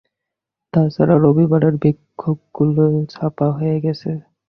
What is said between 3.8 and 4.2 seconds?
গেছে।